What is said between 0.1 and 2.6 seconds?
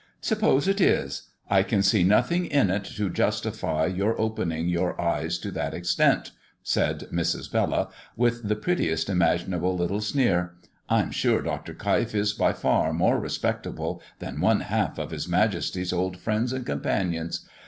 "Suppose it is, I can see nothing